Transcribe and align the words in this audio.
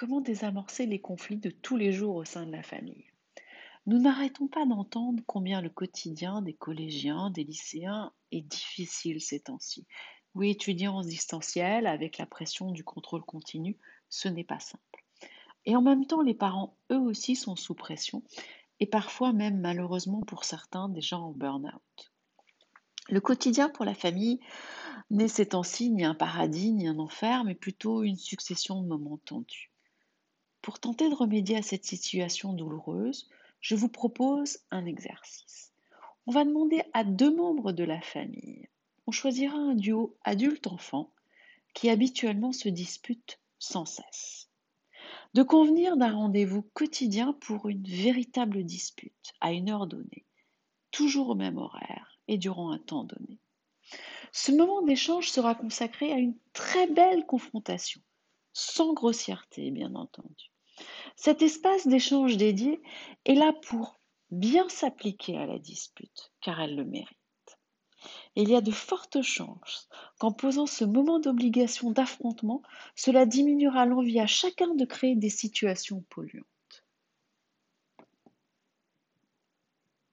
Comment 0.00 0.22
désamorcer 0.22 0.86
les 0.86 0.98
conflits 0.98 1.36
de 1.36 1.50
tous 1.50 1.76
les 1.76 1.92
jours 1.92 2.16
au 2.16 2.24
sein 2.24 2.46
de 2.46 2.52
la 2.52 2.62
famille 2.62 3.04
Nous 3.84 3.98
n'arrêtons 3.98 4.48
pas 4.48 4.64
d'entendre 4.64 5.22
combien 5.26 5.60
le 5.60 5.68
quotidien 5.68 6.40
des 6.40 6.54
collégiens, 6.54 7.28
des 7.28 7.44
lycéens 7.44 8.10
est 8.32 8.40
difficile 8.40 9.20
ces 9.20 9.40
temps-ci. 9.40 9.86
Oui, 10.34 10.48
étudier 10.48 10.88
en 10.88 11.02
distanciel 11.02 11.86
avec 11.86 12.16
la 12.16 12.24
pression 12.24 12.70
du 12.70 12.82
contrôle 12.82 13.26
continu, 13.26 13.76
ce 14.08 14.28
n'est 14.28 14.42
pas 14.42 14.58
simple. 14.58 15.04
Et 15.66 15.76
en 15.76 15.82
même 15.82 16.06
temps, 16.06 16.22
les 16.22 16.32
parents, 16.32 16.78
eux 16.90 16.98
aussi, 16.98 17.36
sont 17.36 17.54
sous 17.54 17.74
pression 17.74 18.22
et 18.78 18.86
parfois 18.86 19.34
même, 19.34 19.60
malheureusement 19.60 20.22
pour 20.22 20.44
certains, 20.44 20.88
déjà 20.88 21.18
en 21.18 21.32
burn-out. 21.32 22.12
Le 23.10 23.20
quotidien 23.20 23.68
pour 23.68 23.84
la 23.84 23.94
famille 23.94 24.40
n'est 25.10 25.28
ces 25.28 25.50
temps-ci 25.50 25.90
ni 25.90 26.06
un 26.06 26.14
paradis 26.14 26.72
ni 26.72 26.88
un 26.88 26.98
enfer, 26.98 27.44
mais 27.44 27.54
plutôt 27.54 28.02
une 28.02 28.16
succession 28.16 28.80
de 28.80 28.88
moments 28.88 29.20
tendus. 29.26 29.70
Pour 30.62 30.78
tenter 30.78 31.08
de 31.08 31.14
remédier 31.14 31.56
à 31.56 31.62
cette 31.62 31.84
situation 31.84 32.52
douloureuse, 32.52 33.28
je 33.60 33.74
vous 33.74 33.88
propose 33.88 34.58
un 34.70 34.84
exercice. 34.84 35.72
On 36.26 36.32
va 36.32 36.44
demander 36.44 36.82
à 36.92 37.02
deux 37.04 37.34
membres 37.34 37.72
de 37.72 37.84
la 37.84 38.00
famille, 38.00 38.68
on 39.06 39.12
choisira 39.12 39.56
un 39.56 39.74
duo 39.74 40.16
adulte-enfant 40.22 41.12
qui 41.74 41.88
habituellement 41.88 42.52
se 42.52 42.68
dispute 42.68 43.40
sans 43.58 43.84
cesse, 43.84 44.50
de 45.34 45.42
convenir 45.42 45.96
d'un 45.96 46.12
rendez-vous 46.12 46.62
quotidien 46.62 47.32
pour 47.32 47.68
une 47.68 47.84
véritable 47.84 48.62
dispute 48.64 49.32
à 49.40 49.52
une 49.52 49.70
heure 49.70 49.86
donnée, 49.86 50.26
toujours 50.90 51.30
au 51.30 51.34
même 51.34 51.58
horaire 51.58 52.18
et 52.28 52.38
durant 52.38 52.70
un 52.70 52.78
temps 52.78 53.04
donné. 53.04 53.38
Ce 54.32 54.52
moment 54.52 54.82
d'échange 54.82 55.30
sera 55.30 55.54
consacré 55.54 56.12
à 56.12 56.18
une 56.18 56.36
très 56.52 56.86
belle 56.86 57.26
confrontation, 57.26 58.00
sans 58.52 58.92
grossièreté 58.92 59.70
bien 59.70 59.94
entendu. 59.94 60.50
Cet 61.16 61.42
espace 61.42 61.86
d'échange 61.86 62.36
dédié 62.36 62.80
est 63.24 63.34
là 63.34 63.52
pour 63.68 64.00
bien 64.30 64.68
s'appliquer 64.68 65.36
à 65.36 65.46
la 65.46 65.58
dispute, 65.58 66.32
car 66.40 66.60
elle 66.60 66.76
le 66.76 66.84
mérite. 66.84 67.16
il 68.36 68.48
y 68.48 68.54
a 68.54 68.60
de 68.60 68.70
fortes 68.70 69.22
chances 69.22 69.88
qu'en 70.18 70.32
posant 70.32 70.66
ce 70.66 70.84
moment 70.84 71.18
d'obligation 71.18 71.90
d'affrontement, 71.90 72.62
cela 72.94 73.26
diminuera 73.26 73.86
l'envie 73.86 74.20
à 74.20 74.26
chacun 74.26 74.74
de 74.74 74.84
créer 74.84 75.16
des 75.16 75.30
situations 75.30 76.02
polluantes. 76.08 76.46